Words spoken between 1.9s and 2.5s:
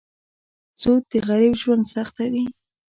سختوي.